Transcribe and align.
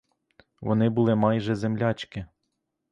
Вони 0.61 0.89
були 0.89 1.15
майже 1.15 1.55
землячки. 1.55 2.25